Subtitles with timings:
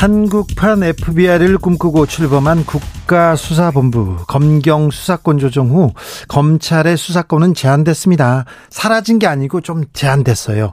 [0.00, 5.92] 한국판 FBI를 꿈꾸고 출범한 국가수사본부 검경 수사권 조정 후
[6.26, 8.46] 검찰의 수사권은 제한됐습니다.
[8.70, 10.72] 사라진 게 아니고 좀 제한됐어요.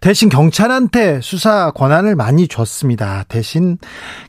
[0.00, 3.24] 대신 경찰한테 수사 권한을 많이 줬습니다.
[3.26, 3.78] 대신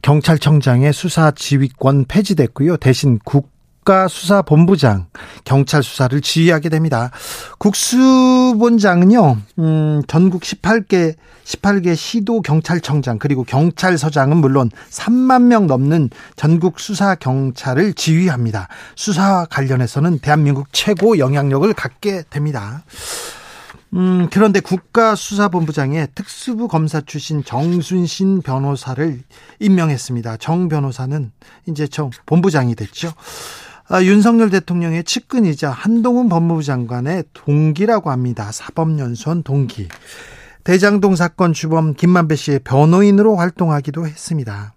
[0.02, 2.78] 경찰청장의 수사 지휘권 폐지됐고요.
[2.78, 3.52] 대신 국
[3.90, 5.08] 국가수사본부장
[5.44, 7.10] 경찰 수사를 지휘하게 됩니다.
[7.58, 17.16] 국수본장은요, 음, 전국 18개 18개 시도 경찰청장 그리고 경찰서장은 물론 3만 명 넘는 전국 수사
[17.16, 18.68] 경찰을 지휘합니다.
[18.96, 22.84] 수사 관련해서는 대한민국 최고 영향력을 갖게 됩니다.
[23.96, 29.20] 음, 그런데 국가수사본부장에 특수부 검사 출신 정순신 변호사를
[29.60, 30.38] 임명했습니다.
[30.38, 31.32] 정 변호사는
[31.66, 33.12] 이제 정 본부장이 됐죠.
[33.92, 38.52] 아, 윤석열 대통령의 측근이자 한동훈 법무부 장관의 동기라고 합니다.
[38.52, 39.88] 사법연수원 동기.
[40.64, 44.76] 대장동 사건 주범 김만배 씨의 변호인으로 활동하기도 했습니다.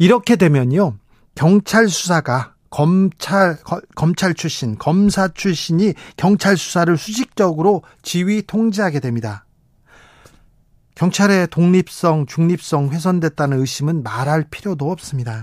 [0.00, 0.96] 이렇게 되면요.
[1.36, 3.58] 경찰 수사가 검찰
[3.94, 9.44] 검찰 출신, 검사 출신이 경찰 수사를 수직적으로 지휘 통제하게 됩니다.
[10.94, 15.40] 경찰의 독립성, 중립성 훼손됐다는 의심은 말할 필요도 없습니다.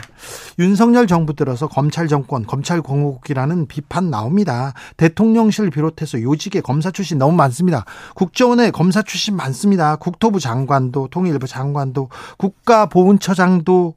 [0.59, 4.73] 윤석열 정부 들어서 검찰 정권, 검찰 공화국이라는 비판 나옵니다.
[4.97, 7.86] 대통령실 비롯해서 요직의 검사 출신 너무 많습니다.
[8.16, 9.95] 국정원에 검사 출신 많습니다.
[9.95, 13.95] 국토부 장관도, 통일부 장관도, 국가보훈처장도,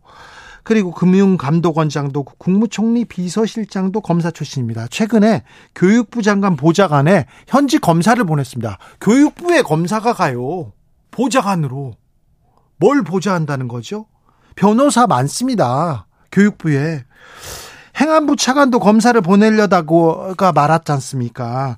[0.65, 4.87] 그리고 금융감독원장도 국무총리 비서실장도 검사 출신입니다.
[4.89, 5.43] 최근에
[5.75, 8.79] 교육부 장관 보좌관에 현직 검사를 보냈습니다.
[9.01, 10.73] 교육부에 검사가 가요.
[11.13, 11.93] 보좌관으로
[12.79, 14.07] 뭘 보좌한다는 거죠?
[14.57, 16.09] 변호사 많습니다.
[16.33, 17.05] 교육부에.
[18.01, 21.77] 행안부 차관도 검사를 보내려다가 말았지 않습니까?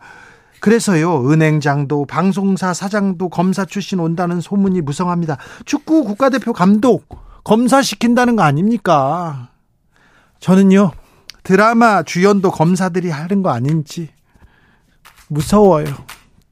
[0.60, 5.36] 그래서요, 은행장도, 방송사 사장도 검사 출신 온다는 소문이 무성합니다.
[5.66, 7.06] 축구 국가대표 감독,
[7.44, 9.50] 검사 시킨다는 거 아닙니까?
[10.40, 10.92] 저는요,
[11.42, 14.08] 드라마 주연도 검사들이 하는 거 아닌지
[15.28, 15.84] 무서워요.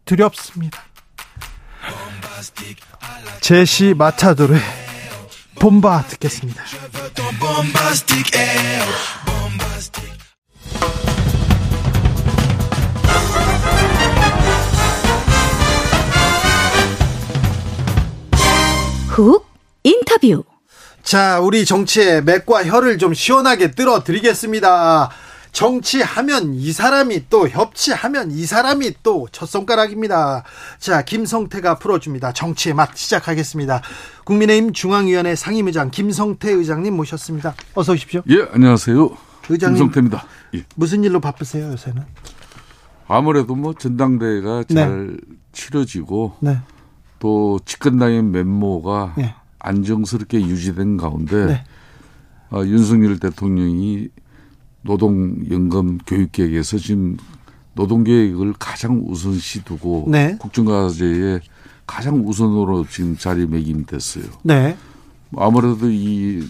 [0.04, 0.78] 두렵습니다.
[3.40, 4.60] 제시 마차도르의
[5.60, 6.62] 봄바 듣겠습니다.
[19.08, 19.46] 훅
[19.84, 20.44] 인터뷰.
[21.02, 25.10] 자, 우리 정치의 맥과 혀를 좀 시원하게 끌어 드리겠습니다.
[25.52, 30.42] 정치하면 이 사람이 또 협치하면 이 사람이 또 첫 손가락입니다.
[30.78, 32.32] 자, 김성태가 풀어줍니다.
[32.32, 33.82] 정치의 맛 시작하겠습니다.
[34.24, 37.54] 국민의힘 중앙위원회 상임의장 김성태 의장님 모셨습니다.
[37.74, 38.22] 어서 오십시오.
[38.28, 39.10] 예, 안녕하세요.
[39.48, 40.24] 의장님 김성태입니다.
[40.54, 40.64] 예.
[40.74, 42.02] 무슨 일로 바쁘세요 요새는?
[43.08, 44.74] 아무래도 뭐 전당대회가 네.
[44.74, 45.18] 잘
[45.52, 46.58] 치러지고 네.
[47.18, 49.34] 또 집권당의 면모가 네.
[49.58, 51.64] 안정스럽게 유지된 가운데 네.
[52.50, 54.08] 어, 윤석열 대통령이
[54.82, 57.16] 노동연금 교육계획에서 지금
[57.74, 60.36] 노동계획을 가장 우선시 두고 네.
[60.38, 61.40] 국정과제에
[61.86, 64.24] 가장 우선으로 지금 자리매김됐어요.
[64.44, 64.76] 네.
[65.36, 66.42] 아무래도 이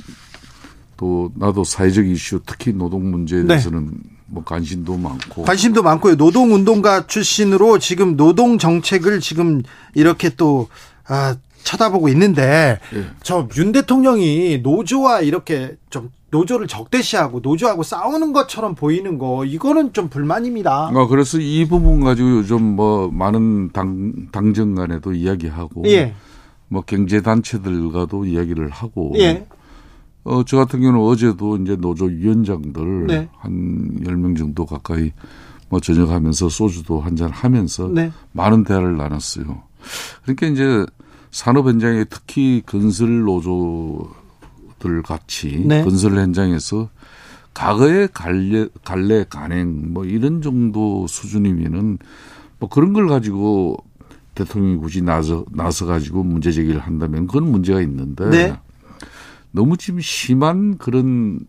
[1.03, 3.48] 또 나도 사회적 이슈 특히 노동 문제에 네.
[3.48, 3.93] 대해서는 네.
[4.26, 6.16] 뭐 관심도 많고 관심도 많고요.
[6.16, 9.64] 노동 운동가 출신으로 지금 노동 정책을 지금
[9.97, 10.69] 이렇게 또
[11.09, 11.34] 아,
[11.72, 13.05] 쳐다보고 있는데 네.
[13.22, 20.91] 저윤 대통령이 노조와 이렇게 좀 노조를 적대시하고 노조하고 싸우는 것처럼 보이는 거 이거는 좀 불만입니다.
[20.94, 26.14] 아, 그래서 이 부분 가지고 요즘 뭐 많은 당 당정 간에도 이야기하고 예.
[26.69, 29.47] 뭐 경제 단체들과도 이야기를 하고 예.
[30.25, 33.29] 어, 저 같은 경우는 어제도 이제 노조 위원장들 네.
[33.38, 35.12] 한 10명 정도 가까이
[35.69, 38.11] 뭐 저녁하면서 소주도 한 잔 하면서 네.
[38.32, 39.62] 많은 대화를 나눴어요.
[40.23, 40.87] 그러니까 이제
[41.32, 44.11] 산업 현장에 특히 건설 노조
[44.79, 45.82] 들 같이 네.
[45.82, 46.90] 건설 현장에서
[47.55, 51.99] 과거의 갈래, 갈래 간행 뭐 이런 정도 수준이면은
[52.58, 53.79] 뭐 그런 걸 가지고
[54.34, 58.56] 대통령이 굳이 나서 나서 가지고 문제 제기를 한다면 그건 문제가 있는데 네.
[59.50, 61.40] 너무 지금 심한 그런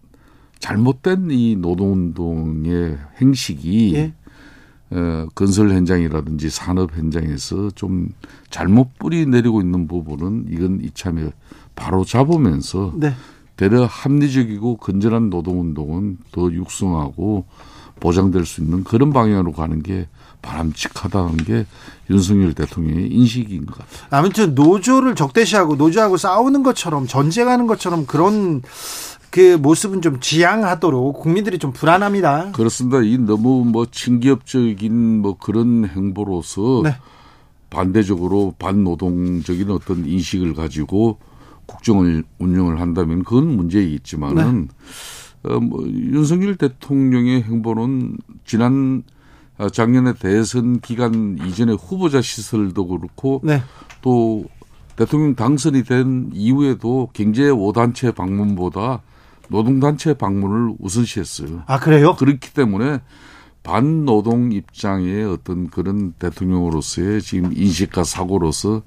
[0.60, 4.14] 잘못된 이 노동운동의 행식이 예.
[4.94, 8.10] 어, 건설 현장이라든지 산업 현장에서 좀
[8.52, 11.32] 잘못 뿌리 내리고 있는 부분은 이건 이참에
[11.76, 13.14] 바로 잡으면서 네.
[13.58, 17.46] 대려 합리적이고 건전한 노동운동은 더 육성하고
[18.00, 20.08] 보장될 수 있는 그런 방향으로 가는 게
[20.42, 21.66] 바람직하다는 게
[22.10, 24.08] 윤석열 대통령의 인식인 것 같아요.
[24.12, 28.62] 아무튼 노조를 적대시하고 노조하고 싸우는 것처럼 전쟁하는 것처럼 그런
[29.34, 32.52] 그 모습은 좀 지양하도록 국민들이 좀 불안합니다.
[32.52, 33.02] 그렇습니다.
[33.02, 36.96] 이 너무 뭐 친기업적인 뭐 그런 행보로서 네.
[37.72, 41.18] 반대적으로 반노동적인 어떤 인식을 가지고
[41.66, 45.52] 국정을 운영을 한다면 그건 문제이겠지만은 네.
[45.52, 49.02] 어, 뭐 윤석열 대통령의 행보는 지난
[49.58, 53.64] 아, 작년에 대선 기간 이전에 후보자 시설도 그렇고 네.
[54.04, 54.46] 또
[54.96, 59.02] 대통령 당선이 된 이후에도 경제 5단체 방문보다
[59.54, 61.62] 노동단체 방문을 우선시했어요.
[61.68, 62.16] 아, 그래요?
[62.16, 63.02] 그렇기 때문에
[63.62, 68.82] 반노동 입장의 어떤 그런 대통령으로서의 지금 인식과 사고로서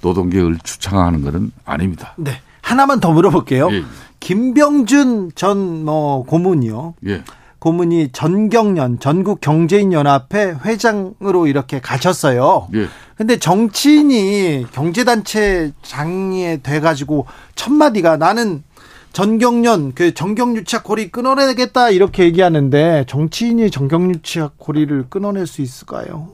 [0.00, 2.14] 노동계획을 추창하는 것은 아닙니다.
[2.16, 2.40] 네.
[2.62, 3.68] 하나만 더 물어볼게요.
[3.72, 3.82] 예.
[4.20, 6.94] 김병준 전 뭐 고문이요.
[7.08, 7.24] 예.
[7.58, 12.68] 고문이 전경련 전국 경제인 연합회 회장으로 이렇게 가셨어요.
[12.74, 12.86] 예.
[13.16, 18.62] 근데 정치인이 경제단체 장에 돼 가지고 첫 마디가 나는
[19.12, 26.30] 전경련 그 정경유착 고리 끊어내겠다 이렇게 얘기하는데 정치인이 정경유착 고리를 끊어낼 수 있을까요?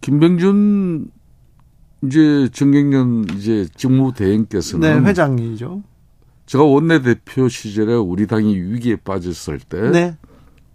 [0.00, 1.10] 김병준
[2.04, 5.82] 이제 정경련 이제 직무 대행께서는 네, 회장이죠.
[6.46, 10.16] 제가 원내대표 시절에 우리 당이 위기에 빠졌을 때 네.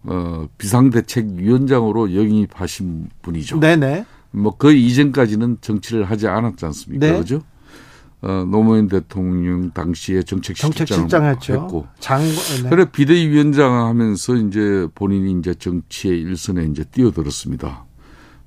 [0.04, 3.60] 어, 비상대책위원장으로 영입하신 분이죠.
[3.60, 4.06] 네네.
[4.32, 7.08] 뭐그 이전까지는 정치를 하지 않았지 않습니까?
[7.08, 7.18] 네.
[7.18, 7.42] 그죠?
[8.22, 12.70] 어, 노무현 대통령 당시에 정책실장을 했고 장 네.
[12.70, 17.86] 그래 비대위원장 하면서 이제 본인이 이제 정치의 일선에 이제 뛰어들었습니다.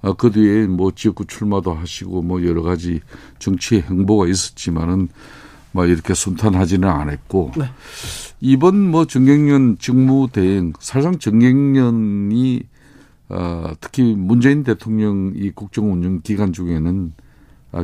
[0.02, 3.00] 어, 그 뒤에 뭐 지역구 출마도 하시고 뭐 여러 가지
[3.38, 5.08] 정치의 행보가 있었지만은
[5.72, 7.66] 뭐 이렇게 순탄하지는 않았고 네.
[8.40, 12.62] 이번 뭐 정경련 직무대행 사실상 정경련이
[13.28, 17.22] 어, 특히 문재인 대통령 이 국정운영 기간 중에는 아,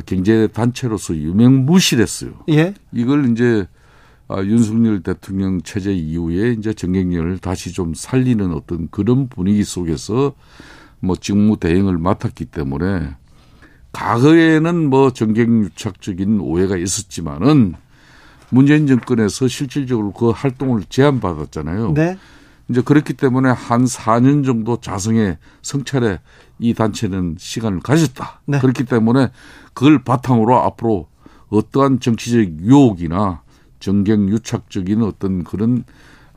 [0.05, 2.31] 경제 단체로서 유명무실했어요.
[2.49, 2.73] 예.
[2.91, 3.67] 이걸 이제
[4.29, 10.33] 아, 윤석열 대통령 체제 이후에 이제 정경련을 다시 좀 살리는 어떤 그런 분위기 속에서
[10.99, 13.15] 뭐 직무 대행을 맡았기 때문에
[13.93, 17.75] 과거에는 뭐 정경유착적인 오해가 있었지만은
[18.49, 21.93] 문재인 정권에서 실질적으로 그 활동을 제한받았잖아요.
[21.93, 22.17] 네.
[22.69, 26.19] 이제 그렇기 때문에 한 4년 정도 자성의 성찰에
[26.59, 28.41] 이 단체는 시간을 가졌다.
[28.45, 28.59] 네.
[28.59, 29.29] 그렇기 때문에
[29.73, 31.07] 그걸 바탕으로 앞으로
[31.49, 33.41] 어떠한 정치적 유혹이나
[33.79, 35.83] 정경 유착적인 어떤 그런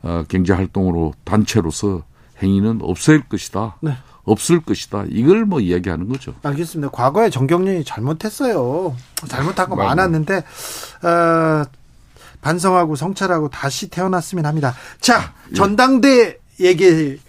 [0.03, 2.03] 어, 경제 활동으로 단체로서
[2.41, 3.77] 행위는 없을 것이다.
[3.81, 3.93] 네.
[4.23, 5.05] 없을 것이다.
[5.09, 6.33] 이걸 뭐 이야기하는 거죠.
[6.43, 6.91] 알겠습니다.
[6.91, 8.95] 과거에 정경련이 잘못했어요.
[9.27, 11.65] 잘못한 거 많았는데 어,
[12.41, 14.73] 반성하고 성찰하고 다시 태어났으면 합니다.
[14.99, 15.53] 자, 예.
[15.53, 17.19] 전당대 얘기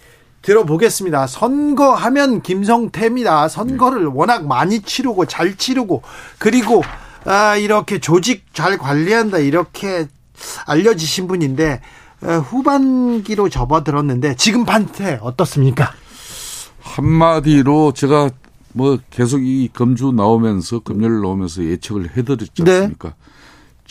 [0.41, 1.27] 들어보겠습니다.
[1.27, 3.47] 선거하면 김성태입니다.
[3.47, 4.11] 선거를 네.
[4.13, 6.03] 워낙 많이 치르고 잘 치르고
[6.37, 6.83] 그리고
[7.25, 10.07] 아, 이렇게 조직 잘 관리한다 이렇게
[10.65, 11.81] 알려지신 분인데
[12.21, 15.93] 어, 후반기로 접어들었는데 지금 판태 어떻습니까?
[16.81, 18.29] 한마디로 제가
[18.73, 22.71] 뭐 계속 이 금주 나오면서 금요일 나오면서 예측을 해드렸지 네.
[22.71, 23.09] 않습니까?
[23.09, 23.15] 네.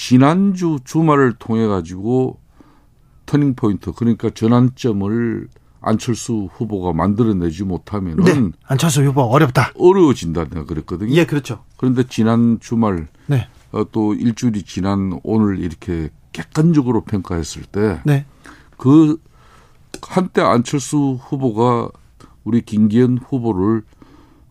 [0.04, 2.40] 지난주 주말을 통해 가지고
[3.24, 5.48] 터닝 포인트 그러니까 전환점을
[5.80, 8.58] 안철수 후보가 만들어내지 못하면은 네.
[8.64, 9.70] 안철수 후보 어렵다.
[9.78, 11.14] 어려워진다 내가 그랬거든요.
[11.14, 11.62] 예, 그렇죠.
[11.76, 13.46] 그런데 지난 주말 네.
[13.70, 18.26] 어, 또 일주일이 지난 오늘 이렇게 객관적으로 평가했을 때 네.
[18.76, 19.20] 그
[20.02, 21.90] 한때 안철수 후보가
[22.42, 23.84] 우리 김기현 후보를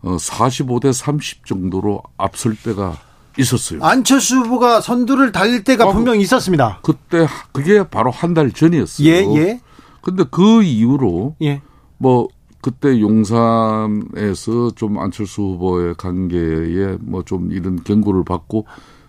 [0.00, 2.96] 어 45대 30 정도로 앞설 때가
[3.38, 3.82] 있었어요.
[3.82, 6.78] 안철수 후보가 선두를 달릴 때가 아, 분명히 있었습니다.
[6.82, 9.08] 그때 그게 바로 한 달 전이었어요.
[9.08, 9.60] 예, 예.
[10.02, 11.62] 근데 그 이후로 예.
[11.98, 12.28] 뭐
[12.60, 18.66] 그때 용산에서 좀 안철수 후보의 관계에 뭐 좀 이런 경고를 받고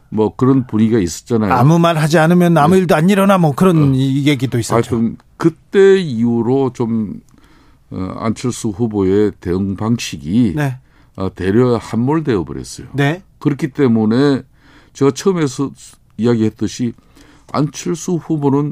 [0.10, 1.52] 뭐 그런 분위기가 있었잖아요.
[1.54, 2.82] 아무 말 하지 않으면 아무 네.
[2.82, 3.96] 일도 안 일어나 뭐 그런 어.
[3.96, 4.76] 얘기도 있었죠.
[4.76, 7.20] 하여튼 그때 이후로 좀
[7.92, 10.78] 어, 안철수 후보의 대응 방식이 네.
[11.16, 12.88] 어, 대려 함몰되어 버렸어요.
[12.94, 13.24] 네.
[13.44, 14.44] 그렇기 때문에
[14.94, 15.72] 제가 처음에서
[16.16, 16.94] 이야기했듯이
[17.52, 18.72] 안철수 후보는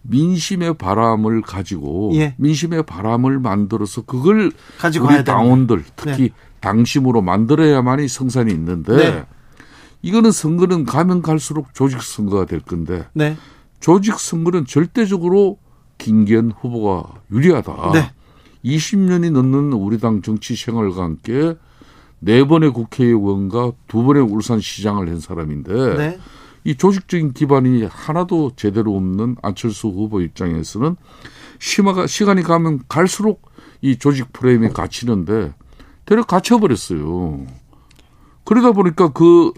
[0.00, 2.34] 민심의 바람을 가지고 예.
[2.38, 6.30] 민심의 바람을 만들어서 그걸 가지고 우리 당원들 특히 네.
[6.60, 9.26] 당심으로 만들어야만이 성산이 있는데 네.
[10.00, 13.36] 이거는 선거는 가면 갈수록 조직 선거가 될 건데 네.
[13.80, 15.58] 조직 선거는 절대적으로
[15.98, 17.92] 김기현 후보가 유리하다.
[17.92, 18.12] 네.
[18.64, 21.54] 20년이 넘는 우리 당 정치 생활과 함께
[22.18, 26.18] 네 번의 국회의원과 두 번의 울산시장을 한 사람인데 네.
[26.64, 30.96] 이 조직적인 기반이 하나도 제대로 없는 안철수 후보 입장에서는
[31.58, 35.54] 심화가 시간이 가면 갈수록 이 조직 프레임이 갇히는데
[36.06, 37.46] 대략 갇혀버렸어요.
[38.44, 39.52] 그러다 보니까 그,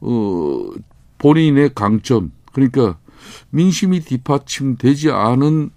[0.00, 0.70] 어,
[1.18, 2.98] 본인의 강점, 그러니까
[3.50, 5.70] 민심이 뒷받침되지 않은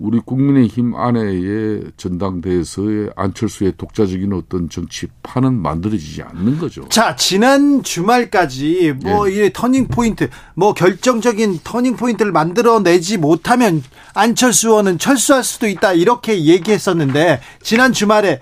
[0.00, 6.88] 우리 국민의힘 안에의 전당대회에서의 안철수의 독자적인 어떤 정치판은 만들어지지 않는 거죠.
[6.88, 9.50] 자, 지난 주말까지 뭐이 예.
[9.52, 13.82] 터닝 포인트, 뭐 결정적인 터닝 포인트를 만들어내지 못하면
[14.14, 18.40] 안철수 의원은 철수할 수도 있다 이렇게 얘기했었는데 지난 주말에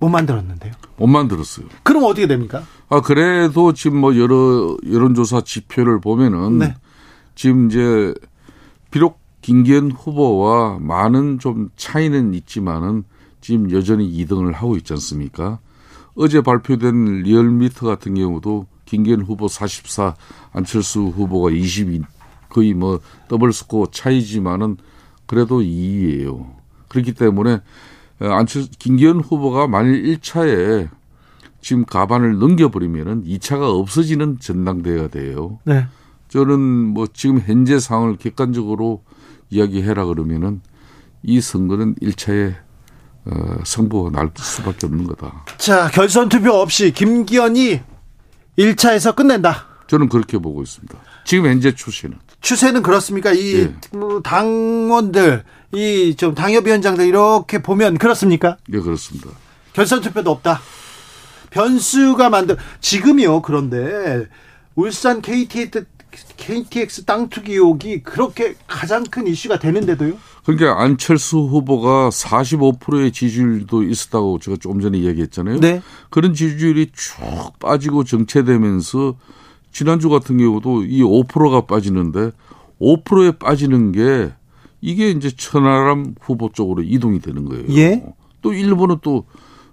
[0.00, 0.72] 못 만들었는데요.
[0.96, 1.66] 못 만들었어요.
[1.84, 2.64] 그럼 어떻게 됩니까?
[2.88, 6.74] 아 그래도 지금 뭐 여러 여론조사 지표를 보면은 네.
[7.36, 8.12] 지금 이제
[8.90, 13.04] 비록 김기현 후보와 많은 좀 차이는 있지만은
[13.40, 15.58] 지금 여전히 2등을 하고 있지 않습니까?
[16.14, 20.14] 어제 발표된 리얼미터 같은 경우도 김기현 후보 44,
[20.52, 22.02] 안철수 후보가 22,
[22.48, 24.76] 거의 뭐 더블 스코어 차이지만은
[25.26, 26.54] 그래도 2위예요.
[26.88, 27.60] 그렇기 때문에
[28.18, 30.88] 안철 김기현 후보가 만일 1차에
[31.60, 35.58] 지금 과반을 넘겨버리면은 2차가 없어지는 전당대회가 돼요.
[35.64, 35.86] 네.
[36.30, 39.02] 저는 뭐 지금 현재 상황을 객관적으로
[39.50, 40.60] 이야기해라 그러면은
[41.22, 42.54] 이 선거는 1차에
[43.26, 45.44] 어, 승부가 날 수밖에 없는 거다.
[45.58, 47.80] 자, 결선 투표 없이 김기현이
[48.58, 49.66] 1차에서 끝낸다.
[49.88, 50.96] 저는 그렇게 보고 있습니다.
[51.24, 52.16] 지금 현재 추세는.
[52.40, 53.32] 추세는 그렇습니까?
[53.32, 53.74] 이 예.
[54.22, 55.44] 당원들,
[55.74, 58.56] 이 좀 당협위원장들 이렇게 보면 그렇습니까?
[58.72, 59.28] 예, 그렇습니다.
[59.74, 60.60] 결선 투표도 없다.
[61.50, 63.42] 변수가 만들 지금이요.
[63.42, 64.26] 그런데
[64.76, 65.70] 울산 KT
[66.36, 70.14] KTX 땅 투기 의혹이 그렇게 가장 큰 이슈가 되는데도요?
[70.44, 75.60] 그러니까 안철수 후보가 45%의 지지율도 있었다고 제가 조금 전에 이야기했잖아요.
[75.60, 75.82] 네.
[76.08, 79.16] 그런 지지율이 쭉 빠지고 정체되면서
[79.72, 82.30] 지난주 같은 경우도 이 5%가 빠지는데
[82.80, 84.32] 5%에 빠지는 게
[84.80, 87.66] 이게 이제 천하람 후보 쪽으로 이동이 되는 거예요.
[87.76, 88.02] 예.
[88.42, 89.26] 또 일본은 또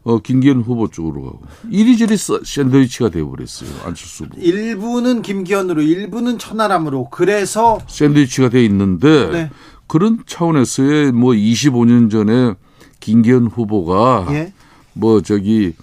[0.08, 4.40] 어, 김기현 후보 쪽으로 가고 이리저리 샌드위치가 되어버렸어요 안철수 후보.
[4.40, 9.50] 일부는 김기현으로 일부는 천하람으로 그래서 샌드위치가 돼 있는데 네.
[9.86, 12.54] 그런 차원에서의 뭐 25년 전에
[13.02, 14.54] 김기현 후보가 예?
[14.94, 15.74] 뭐 저기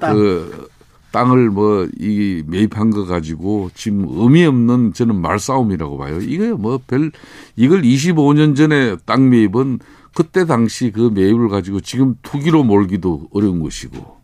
[0.00, 0.16] 땅.
[0.16, 0.68] 그
[1.12, 6.20] 땅을 뭐 이 매입한 거 가지고 지금 의미 없는 저는 말싸움이라고 봐요.
[6.20, 7.12] 이게 뭐 별
[7.56, 9.78] 이걸 25년 전에 땅 매입은
[10.14, 14.16] 그때 당시 그 매입을 가지고 지금 투기로 몰기도 어려운 것이고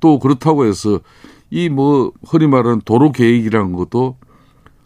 [0.00, 1.00] 또 그렇다고 해서
[1.50, 4.16] 이 뭐 흔히 말하는 도로 계획이라는 것도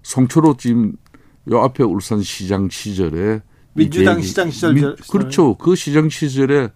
[0.03, 0.95] 송초로 지금
[1.50, 3.41] 요 앞에 울산 시장 시절에
[3.73, 5.55] 민주당 시장 시절 민, 그렇죠.
[5.57, 6.71] 그 시장 시절에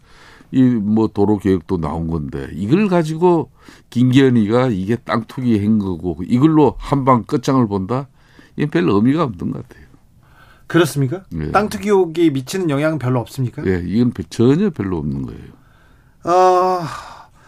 [0.53, 3.50] 이 뭐 도로 계획도 나온 건데 이걸 가지고
[3.91, 8.09] 김기현이가 이게 땅 투기 한 거고 이걸로 한 방 끝장을 본다?
[8.57, 9.80] 이건 별 의미가 없는 것 같아요.
[10.71, 11.25] 그렇습니까?
[11.31, 11.50] 네.
[11.50, 13.65] 땅 투기 의혹이 미치는 영향은 별로 없습니까?
[13.67, 15.43] 예, 네, 이건 전혀 별로 없는 거예요.
[16.23, 16.85] 어,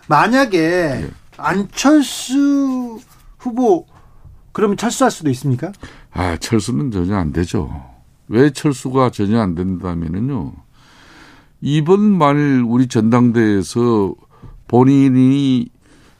[0.09, 1.11] 만약에 네.
[1.37, 2.99] 안철수
[3.39, 3.87] 후보
[4.51, 5.71] 그러면 철수할 수도 있습니까?
[6.11, 7.71] 아, 철수는 전혀 안 되죠.
[8.27, 10.55] 왜 철수가 전혀 안 된다면은요.
[11.61, 14.17] 이번 만일 우리 전당대회에서
[14.67, 15.69] 본인이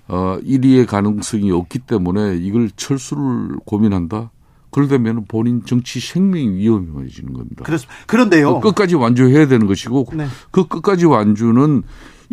[0.07, 4.31] 어 1위의 가능성이 없기 때문에 이걸 철수를 고민한다.
[4.73, 7.63] 그러려면 본인 정치 생명이 위험해지는 겁니다.
[7.63, 8.61] 그렇, 그런데요.
[8.61, 10.27] 그 끝까지 완주해야 되는 것이고 네.
[10.51, 11.83] 그 끝까지 완주는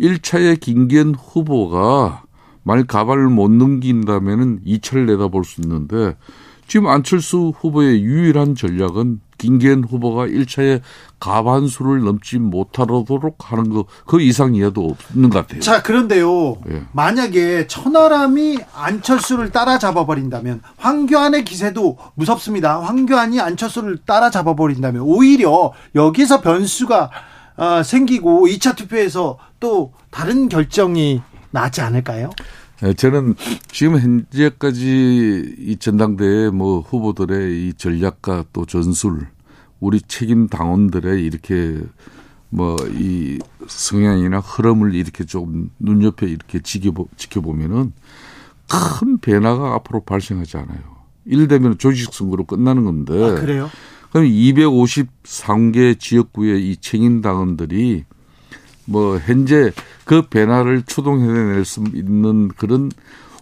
[0.00, 2.24] 1차의 김기현 후보가
[2.62, 6.16] 만약 가발을 못 넘긴다면은 2차를 내다볼 수 있는데
[6.70, 10.80] 지금 안철수 후보의 유일한 전략은 김기현 후보가 1차에
[11.18, 15.60] 가반수를 넘지 못하도록 하는 거 그 이상 이해도 없는 것 같아요.
[15.60, 16.58] 자 그런데요.
[16.70, 16.82] 예.
[16.92, 22.78] 만약에 천하람이 안철수를 따라잡아 버린다면 황교안의 기세도 무섭습니다.
[22.80, 27.10] 황교안이 안철수를 따라잡아 버린다면 오히려 여기서 변수가
[27.56, 32.30] 어, 생기고 2차 투표에서 또 다른 결정이 나지 않을까요?
[32.82, 33.34] 네, 저는
[33.70, 39.26] 지금 현재까지 이 전당대회 뭐 후보들의 이 전략과 또 전술,
[39.80, 41.80] 우리 책임 당원들의 이렇게
[42.48, 47.92] 뭐 이 성향이나 흐름을 이렇게 좀 눈옆에 이렇게 지켜보, 지켜보면은
[48.68, 50.80] 큰 변화가 앞으로 발생하지 않아요.
[51.24, 53.12] 이를테면 조직 선거로 끝나는 건데.
[53.24, 53.70] 아, 그래요?
[54.10, 58.04] 그럼 253개 지역구의 이 책임 당원들이
[58.90, 59.70] 뭐 현재
[60.04, 62.90] 그 변화를 추동해낼 수 있는 그런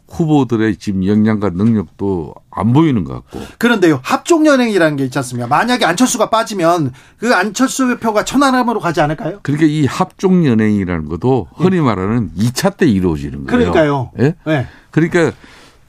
[0.09, 3.41] 후보들의 지금 역량과 능력도 안 보이는 것 같고.
[3.59, 5.49] 그런데요, 합종연행이라는 게 있지 않습니까?
[5.49, 9.41] 만약에 안철수가 빠지면 그 안철수 표가 천안함으로 가지 않을까요?
[9.43, 13.73] 그러니까 이 합종연행이라는 것도 흔히 말하는 2차 때 이루어지는 거예요.
[13.73, 14.11] 그러니까요.
[14.19, 14.35] 예?
[14.47, 14.67] 네.
[14.91, 15.33] 그러니까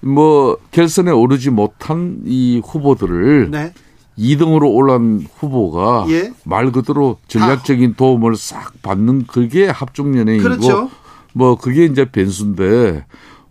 [0.01, 3.73] 뭐 결선에 오르지 못한 이 후보들을 네.
[4.19, 6.33] 2등으로 올라온 후보가 예.
[6.43, 7.97] 말 그대로 전략적인 아.
[7.97, 10.91] 도움을 싹 받는 그게 합종연행이고 그렇죠.
[11.33, 13.05] 뭐 그게 이제 변수인데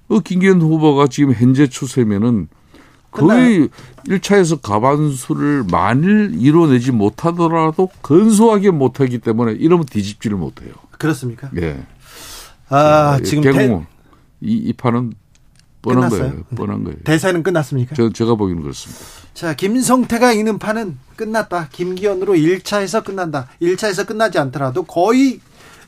[0.08, 2.48] 어, 김기현 후보가 지금 현재 추세면은
[3.10, 3.68] 거의
[4.06, 10.72] 1차에서 가반수를 만일 이뤄내지 못하더라도 근소하게 못하기 때문에 이러면 뒤집지를 못해요.
[10.98, 11.50] 그렇습니까?
[11.56, 11.82] 예.
[12.68, 13.86] 아, 자, 지금 대...
[14.40, 15.14] 이, 이 판은
[15.82, 16.30] 뻔한 끝났어요?
[16.30, 16.44] 거예요.
[16.56, 16.98] 뻔한 거예요.
[17.04, 17.94] 대사는 끝났습니까?
[17.94, 19.00] 저, 제가 보기에는 그렇습니다.
[19.34, 21.68] 자, 김성태가 이는 판은 끝났다.
[21.70, 23.48] 김기현으로 1차에서 끝난다.
[23.62, 25.40] 1차에서 끝나지 않더라도 거의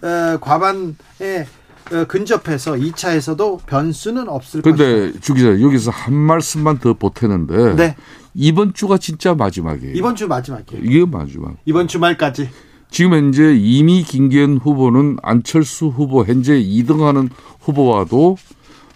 [0.03, 1.47] 어, 과반에
[1.93, 4.77] 어, 근접해서 2차에서도 변수는 없을 것이다.
[4.77, 7.97] 그런데 주 기자 여기서 한 말씀만 더 보태는데 네.
[8.35, 9.95] 이번 주가 진짜 마지막이에요.
[9.95, 10.85] 이번 주 마지막이에요.
[10.85, 11.57] 이게 마지막.
[11.65, 12.49] 이번 주말까지.
[12.91, 17.29] 지금 현재 이미 김기현 후보는 안철수 후보 현재 2등하는
[17.61, 18.37] 후보와도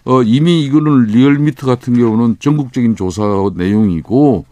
[0.05, 3.23] 어 이미 이거는 리얼미터 같은 경우는 전국적인 조사
[3.55, 4.45] 내용이고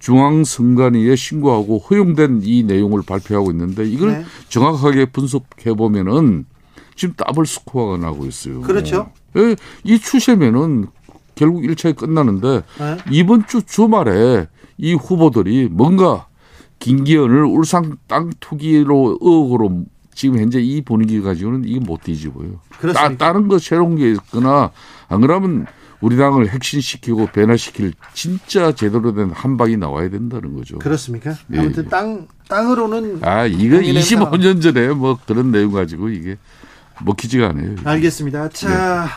[0.00, 4.24] 중앙선관위에 신고하고 허용된 이 내용을 발표하고 있는데 이걸 네.
[4.48, 6.46] 정확하게 분석해 보면은
[6.94, 8.60] 지금 더블 스코어가 나고 있어요.
[8.60, 9.10] 그렇죠.
[9.36, 10.86] 예, 이 추세면은
[11.34, 12.96] 결국 1차에 끝나는데 네.
[13.10, 14.46] 이번 주 주말에
[14.76, 16.26] 이 후보들이 뭔가
[16.80, 19.84] 김기현을 울산 땅 투기로 의혹으로
[20.18, 22.58] 지금 현재 이 분위기 가지고는 이게 못 뒤집어요.
[22.92, 24.72] 따, 다른 거 새로운 게 있거나
[25.06, 25.64] 안 그러면
[26.00, 30.80] 우리 당을 핵심시키고 변화시킬 진짜 제대로 된 한방이 나와야 된다는 거죠.
[30.80, 31.36] 그렇습니까?
[31.52, 31.88] 예, 아무튼 예.
[31.88, 36.36] 땅 땅으로는 아 이거 25년 전에 뭐 그런 내용 가지고 이게
[37.04, 37.76] 먹히지가 않아요.
[37.84, 38.48] 알겠습니다.
[38.48, 39.08] 자,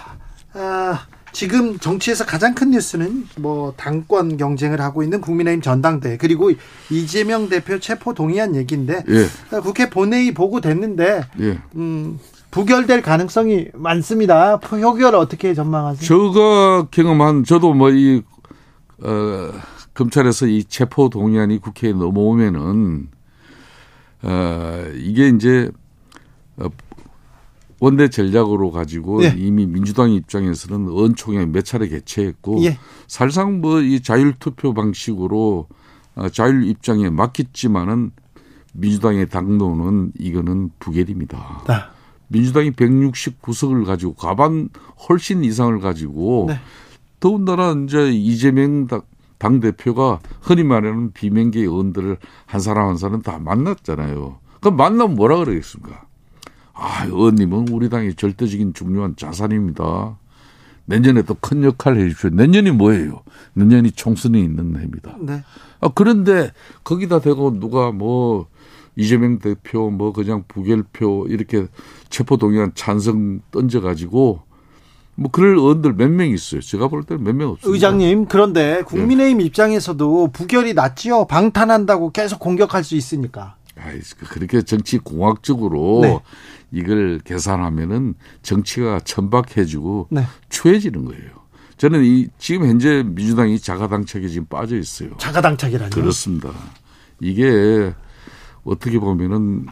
[0.54, 0.60] 네.
[0.60, 6.52] 아, 지금 정치에서 가장 큰 뉴스는 뭐 당권 경쟁을 하고 있는 국민의힘 전당대 그리고
[6.90, 9.60] 이재명 대표 체포 동의안 얘기인데 예.
[9.62, 11.60] 국회 본회의 보고 됐는데 예.
[11.76, 12.20] 음,
[12.52, 14.58] 부결될 가능성이 많습니다.
[14.58, 16.06] 표결 어떻게 전망하세요?
[16.06, 18.24] 제가 경험한 저도 뭐이
[19.04, 19.52] 어,
[19.94, 23.08] 검찰에서 이 체포 동의안이 국회에 넘어오면은
[24.24, 25.70] 어, 이게 이제
[26.58, 26.68] 어,
[27.82, 29.34] 원내 전략으로 가지고 예.
[29.36, 32.78] 이미 민주당 입장에서는 언총회 몇 차례 개최했고 예.
[33.08, 35.68] 사실상 뭐 이 자율 투표 방식으로
[36.16, 38.12] 어, 자율 입장에 맞겠지만은
[38.74, 41.64] 민주당의 당론은 이거는 부결입니다.
[41.68, 41.90] 아.
[42.28, 44.70] 민주당이 169석을 가지고 과반
[45.10, 46.60] 훨씬 이상을 가지고 네.
[47.20, 48.88] 더군다나 이제 이재명
[49.38, 54.38] 당 대표가 흔히 말하는 비명계 의원들을 한 사람 한 사람 다 만났잖아요.
[54.62, 56.06] 그럼 만나면 뭐라 그러겠습니까?
[56.84, 60.18] 아, 의원님은 우리 당의 절대적인 중요한 자산입니다.
[60.86, 62.32] 내년에 도큰 역할을 해 주십시오.
[62.32, 63.22] 내년이 뭐예요?
[63.54, 65.16] 내년이 총선이 있는 해입니다.
[65.22, 65.44] 네.
[65.80, 66.52] 아, 그런데
[66.84, 68.48] 거기다 대고 누가 뭐
[68.96, 71.68] 이재명 대표 뭐 그냥 부결표 이렇게
[72.10, 74.42] 체포동의안 찬성 던져가지고
[75.16, 76.62] 뭐 그럴 의원들 몇 명 있어요.
[76.62, 77.72] 제가 볼 때는 몇 명 없어요.
[77.72, 79.44] 의장님 그런데 국민의힘 네.
[79.46, 81.26] 입장에서도 부결이 낫지요.
[81.28, 83.56] 방탄한다고 계속 공격할 수 있으니까.
[83.82, 83.92] 아,
[84.30, 86.20] 그렇게 정치 공학적으로 네.
[86.72, 88.14] 이걸 계산하면은
[88.44, 90.24] 정치가 천박해지고 네.
[90.50, 91.42] 추해지는 거예요.
[91.78, 95.10] 저는 이 지금 현재 민주당이 자가당착에 지금 빠져 있어요.
[95.18, 95.90] 자가당착이라뇨?
[95.90, 96.52] 그렇습니다.
[97.20, 97.94] 이게
[98.64, 99.66] 어떻게 보면은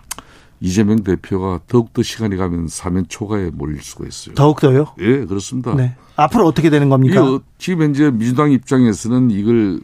[0.60, 4.36] 이재명 대표가 더욱더 시간이 가면 사면 초과에 몰릴 수가 있어요.
[4.36, 4.88] 더욱더요?
[5.00, 5.74] 예, 그렇습니다.
[5.76, 5.96] 네.
[6.16, 7.40] 앞으로 어떻게 되는 겁니까?
[7.60, 9.80] 지금 현재 민주당 입장에서는 이걸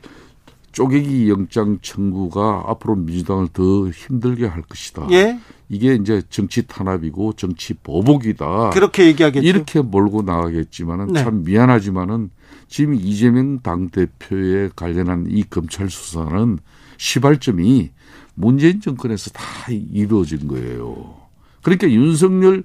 [0.75, 5.07] 쪼개기 영장 청구가 앞으로 민주당을 더 힘들게 할 것이다.
[5.11, 5.39] 예.
[5.69, 8.71] 이게 이제 정치 탄압이고 정치 보복이다.
[8.71, 9.47] 그렇게 얘기하겠죠.
[9.47, 11.23] 이렇게 몰고 나가겠지만은 네.
[11.23, 12.29] 참 미안하지만은
[12.67, 16.59] 지금 이재명 당 대표에 관련한 이 검찰 수사는
[16.97, 17.91] 시발점이
[18.33, 21.24] 문재인 정권에서 다 이루어진 거예요.
[21.65, 22.63] 그러니까 윤석열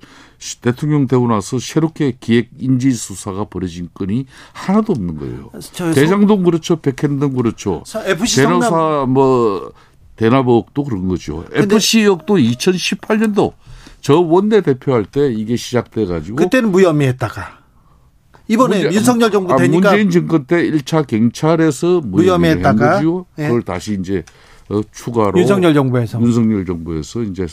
[0.60, 5.50] 대통령 되고 나서 새롭게 기획 인지 수사가 벌어진 건이 하나도 없는 거예요.
[5.94, 7.82] 대장동 그렇죠, 백현동 그렇죠.
[7.86, 9.72] FC 변호사 뭐
[10.16, 11.46] 대나복도 그런 거죠.
[11.50, 13.54] FC 역도 2018년도
[14.02, 17.60] 저 원내 대표할 때 이게 시작돼 가지고 그때는 무혐의했다가
[18.48, 23.02] 이번에 문제, 윤석열 정부 아, 되니까 문재인 정권 때 1차 경찰에서 무혐의했다가
[23.38, 23.46] 예.
[23.46, 24.24] 그걸 다시 이제
[24.68, 27.46] 어, 추가로 윤석열 정부에서 윤석열 정부에서 이제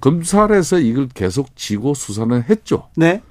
[0.00, 2.88] 검찰에서 이걸 계속 지고 수사는 했죠.
[2.96, 3.22] 네.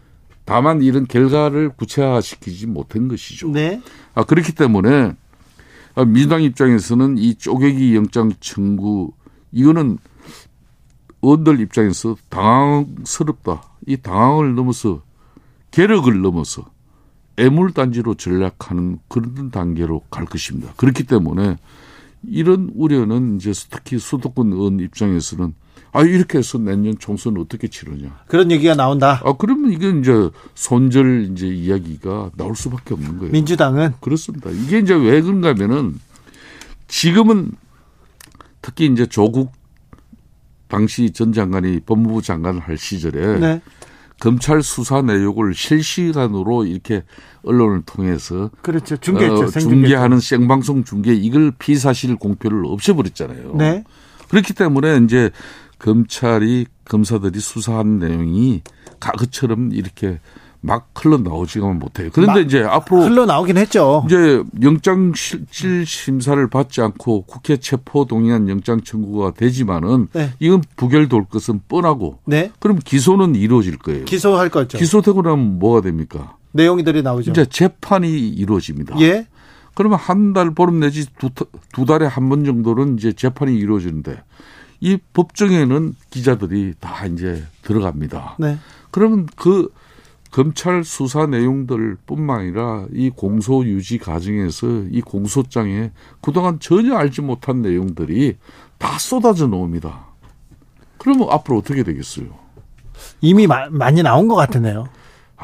[0.45, 3.49] 다만 이런 결과를 구체화시키지 못한 것이죠.
[3.49, 3.81] 네.
[4.13, 5.13] 아 그렇기 때문에
[5.95, 9.11] 아, 민주당 입장에서는 이 쪼개기 영장 청구
[9.51, 9.97] 이거는
[11.21, 13.63] 의원들 입장에서 당황스럽다.
[13.87, 15.03] 이 당황을 넘어서
[15.71, 16.65] 계력을 넘어서
[17.37, 20.73] 애물단지로 전략하는 그런 단계로 갈 것입니다.
[20.77, 21.57] 그렇기 때문에
[22.23, 25.53] 이런 우려는 이제 특히 수도권 의원 입장에서는
[25.93, 29.21] 아 이렇게 해서 내년 총선 어떻게 치르냐 그런 얘기가 나온다.
[29.25, 33.31] 아 그러면 이게 이제 손절 이제 이야기가 나올 수밖에 없는 거예요.
[33.31, 34.49] 민주당은 그렇습니다.
[34.51, 35.99] 이게 이제 왜 그런가면은
[36.87, 37.51] 지금은
[38.61, 39.51] 특히 이제 조국
[40.67, 43.61] 당시 전 장관이 법무부 장관을 할 시절에 네.
[44.21, 47.03] 검찰 수사 내용을 실시간으로 이렇게
[47.43, 49.43] 언론을 통해서 그렇죠 중계했죠.
[49.43, 53.55] 어, 중계하는 생방송 중계 이걸 피사실 공표를 없애버렸잖아요.
[53.57, 53.83] 네.
[54.29, 55.31] 그렇기 때문에 이제
[55.81, 58.61] 검찰이 검사들이 수사한 내용이
[58.99, 60.19] 가그처럼 이렇게
[60.63, 62.09] 막 흘러나오지가 못해요.
[62.13, 64.03] 그런데 이제 앞으로 흘러나오긴 했죠.
[64.05, 70.33] 이제 영장 실질 심사를 받지 않고 국회 체포 동의안 영장 청구가 되지만은 네.
[70.39, 72.51] 이건 부결될 것은 뻔하고 네.
[72.59, 74.05] 그럼 기소는 이루어질 거예요.
[74.05, 74.77] 기소할 거죠.
[74.77, 76.37] 기소되고 나면 뭐가 됩니까?
[76.51, 77.31] 내용들이 나오죠.
[77.31, 78.99] 이제 재판이 이루어집니다.
[79.01, 79.25] 예.
[79.73, 81.31] 그러면 한 달 보름 내지 두,
[81.73, 84.21] 두 달에 한 번 정도는 이제 재판이 이루어지는데
[84.81, 88.35] 이 법정에는 기자들이 다 이제 들어갑니다.
[88.39, 88.57] 네.
[88.89, 89.71] 그러면 그
[90.31, 95.91] 검찰 수사 내용들뿐만 아니라 이 공소 유지 과정에서 이 공소장에
[96.21, 98.37] 그동안 전혀 알지 못한 내용들이
[98.77, 100.07] 다 쏟아져 나옵니다.
[100.97, 102.27] 그러면 앞으로 어떻게 되겠어요?
[103.21, 104.87] 이미 마, 많이 나온 것 같은데요.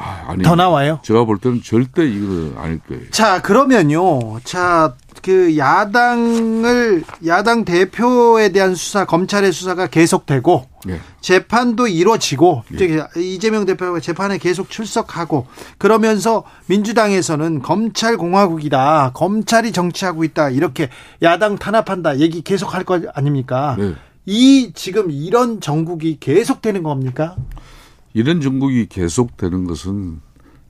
[0.00, 1.00] 아, 더 나와요?
[1.02, 3.10] 제가 볼 때는 절대 이거 아닐 거예요.
[3.10, 4.38] 자, 그러면요.
[4.44, 11.00] 자, 그 야당을 야당 대표에 대한 수사 검찰의 수사가 계속되고 네.
[11.20, 13.00] 재판도 이루어지고 네.
[13.16, 15.46] 이재명 대표가 재판에 계속 출석하고
[15.78, 20.88] 그러면서 민주당에서는 검찰 공화국이다 검찰이 정치하고 있다 이렇게
[21.22, 23.74] 야당 탄압한다 얘기 계속 할 거 아닙니까?
[23.76, 23.94] 네.
[24.24, 27.34] 이 지금 이런 정국이 계속되는 겁니까?
[28.18, 30.20] 이런 정국이 계속되는 것은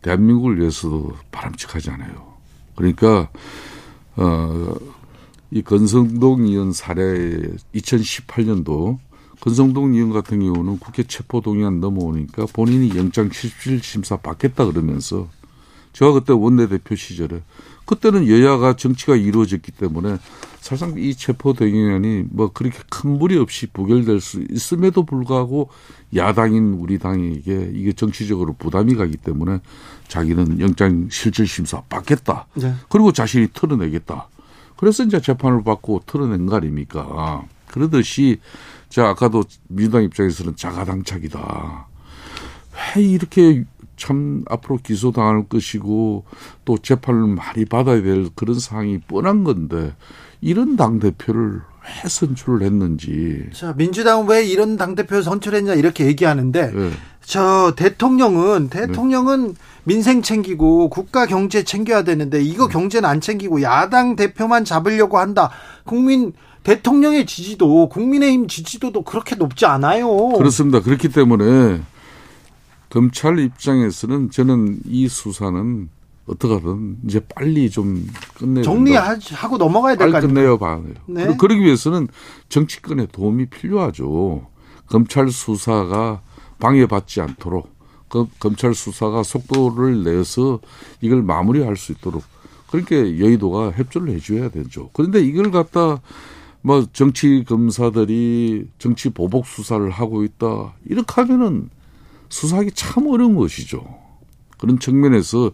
[0.03, 2.35] 대한민국을 위해서도 바람직하지 않아요.
[2.75, 3.31] 그러니까
[4.17, 4.77] 어,
[5.51, 7.41] 이 건성동 의원 사례
[7.75, 8.99] 2018년도
[9.41, 15.27] 건성동 의원 같은 경우는 국회 체포동의안 넘어오니까 본인이 영장 실질 심사 받겠다 그러면서
[15.95, 17.41] 제가 그때 원내대표 시절에
[17.89, 20.19] 그때는 여야가 정치가 이루어졌기 때문에
[20.61, 25.71] 사실상 이 체포동의안이 뭐 그렇게 큰 무리 없이 부결될 수 있음에도 불구하고
[26.15, 29.61] 야당인 우리 당에게 이게 정치적으로 부담이 가기 때문에
[30.07, 32.47] 자기는 영장 실질 심사 받겠다.
[32.57, 32.75] 네.
[32.91, 34.29] 그리고 자신이 털어내겠다.
[34.77, 37.47] 그래서 이제 재판을 받고 털어낸 거 아닙니까?
[37.69, 38.39] 그러듯이
[38.91, 41.87] 제가 아까도 민주당 입장에서는 자가당착이다.
[42.97, 43.65] 왜 이렇게
[43.99, 46.25] 참 앞으로 기소당할 것이고
[46.65, 49.95] 또 재판을 많이 받아야 될 그런 상황이 뻔한 건데
[50.41, 51.61] 이런 당 대표를
[52.05, 53.47] 왜 선출을 했는지.
[53.53, 56.91] 자 민주당은 왜 이런 당 대표 선출했냐 이렇게 얘기하는데 네.
[57.23, 59.55] 저 대통령은 대통령은 네.
[59.85, 62.73] 민생 챙기고 국가 경제 챙겨야 되는데 이거 네.
[62.73, 65.51] 경제는 안 챙기고 야당 대표만 잡으려고 한다.
[65.85, 66.33] 국민
[66.63, 70.29] 대통령의 지지도 국민의힘 지지도도 그렇게 높지 않아요.
[70.37, 70.81] 그렇습니다.
[70.81, 71.81] 그렇기 때문에
[72.91, 75.89] 검찰 입장에서는 저는 이 수사는
[76.27, 80.35] 어떻게든 이제 빨리 좀 끝내야 정리하고 넘어가야 될거 아니에요.
[80.35, 80.85] 끝내요 봐요.
[81.07, 81.37] 네.
[81.37, 82.09] 그러기 위해서는
[82.49, 84.47] 정치권의 도움이 필요하죠.
[84.87, 86.21] 검찰 수사가
[86.59, 87.71] 방해받지 않도록
[88.39, 90.61] 검찰 수사가 속도를 내서
[91.01, 92.23] 이걸 마무리할 수 있도록
[92.71, 94.91] 그렇게 여의도가 협조를 해줘야 되죠.
[94.93, 96.01] 그런데 이걸 갖다
[96.61, 101.71] 뭐 정치 검사들이 정치 보복 수사를 하고 있다 이렇게 하면은
[102.29, 103.85] 수사하기 참 어려운 것이죠.
[104.59, 105.53] 그런 측면에서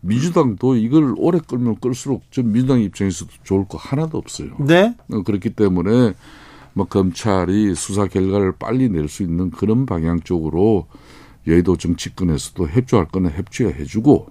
[0.00, 4.56] 민주당도 이걸 오래 끌면 끌수록 좀 민주당 입장에서도 좋을 거 하나도 없어요.
[4.60, 4.94] 네.
[5.12, 6.14] 어, 그렇기 때문에
[6.72, 10.86] 뭐 검찰이 수사 결과를 빨리 낼 수 있는 그런 방향 쪽으로
[11.46, 14.26] 여의도 정치권에서도 협조할 거는 협조해 주고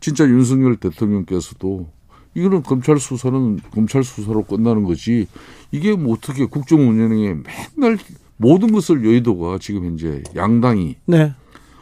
[0.00, 1.88] 진짜 윤석열 대통령께서도
[2.34, 5.26] 이거는 검찰 수사는 검찰 수사로 끝나는 거지
[5.70, 7.36] 이게 뭐 어떻게 국정 운영에
[7.76, 7.98] 맨날
[8.36, 11.32] 모든 것을 여의도가 지금 현재 양당이 네.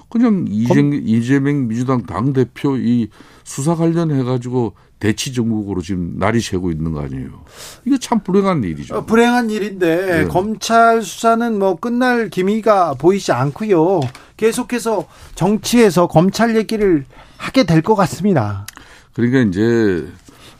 [0.09, 3.09] 그냥 이재명, 이재명 민주당 당 대표 이
[3.45, 7.45] 수사 관련해 가지고 대치 정국으로 지금 날이 새고 있는 거 아니에요.
[7.87, 8.95] 이게 참 불행한 일이죠.
[8.95, 10.25] 어, 불행한 일인데 네.
[10.29, 14.01] 검찰 수사는 뭐 끝날 기미가 보이지 않고요.
[14.37, 17.05] 계속해서 정치에서 검찰 얘기를
[17.39, 18.67] 하게 될 것 같습니다.
[19.15, 20.07] 그러니까 이제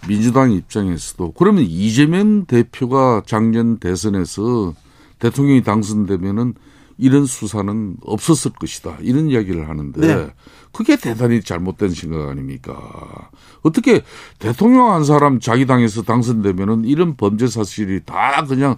[0.09, 4.75] 민주당 입장에서도 그러면 이재명 대표가 작년 대선에서
[5.23, 6.55] 대통령이 당선되면은
[6.99, 8.99] 이런 수사는 없었을 것이다.
[9.01, 10.31] 이런 이야기를 하는데 네.
[10.73, 13.31] 그게 대단히 잘못된 생각 아닙니까?
[13.63, 14.03] 어떻게
[14.41, 18.77] 대통령 한 사람 자기 당에서 당선되면은 이런 범죄 사실이 다 그냥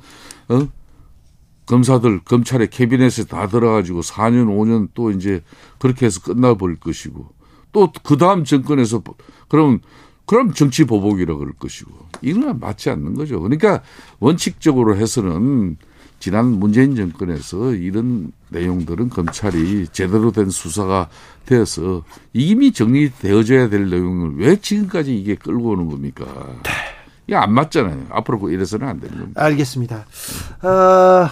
[0.48, 0.68] 어?
[1.66, 5.42] 검사들 검찰의 캐비넷에 다 들어가지고 4년 5년 또 이제
[5.78, 7.26] 그렇게 해서 끝나버릴 것이고
[7.72, 9.02] 또 그 다음 정권에서
[9.48, 9.80] 그럼
[10.26, 13.40] 그럼 정치 보복이라 그럴 것이고 이건 맞지 않는 거죠.
[13.40, 13.82] 그러니까
[14.20, 15.78] 원칙적으로 해서는
[16.24, 21.10] 지난 문재인 정권에서 이런 내용들은 검찰이 제대로 된 수사가
[21.44, 26.24] 되어서 이미 정리되어져야 될 내용을 왜 지금까지 이게 끌고 오는 겁니까?
[26.62, 26.70] 네.
[27.26, 28.06] 이게 안 맞잖아요.
[28.08, 29.44] 앞으로 이래서는 안 되는 겁니다.
[29.44, 30.06] 알겠습니다.
[30.62, 31.28] 어,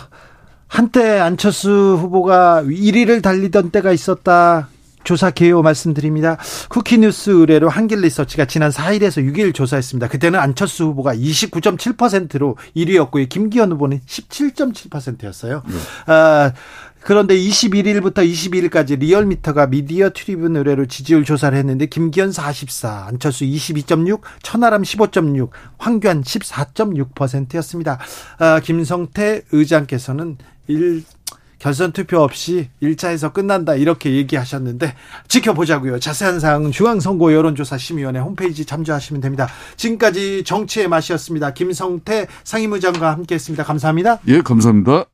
[0.67, 4.69] 한때 안철수 후보가 1위를 달리던 때가 있었다.
[5.05, 6.37] 조사 개요 말씀드립니다.
[6.69, 10.09] 쿠키뉴스 의뢰로 한길리서치가 지난 4일에서 6일 조사했습니다.
[10.09, 13.29] 그때는 안철수 후보가 29.7%로 1위였고요.
[13.29, 15.63] 김기현 후보는 17.7%였어요.
[15.67, 15.75] 네.
[16.07, 16.53] 아,
[17.01, 24.83] 그런데 21일부터 22일까지 리얼미터가 미디어 트리뷴 의뢰로 지지율 조사를 했는데 김기현 44, 안철수 22.6, 천하람
[24.83, 27.99] 15.6, 황교안 14.6%였습니다.
[28.39, 30.39] 아, 김성태 의장께서는
[30.69, 31.03] 1
[31.63, 34.95] 결선 투표 없이 1차에서 끝난다 이렇게 얘기하셨는데
[35.29, 36.01] 지켜보자고요.
[36.01, 39.47] 자세한 사항은 중앙선거 여론조사 심의원회 홈페이지 참조하시면 됩니다.
[39.77, 41.55] 지금까지 정치의 맛이었습니다.
[41.55, 43.63] 김성태 상임의장과 함께했습니다.
[43.63, 44.19] 감사합니다.
[44.27, 45.12] 예, 감사합니다.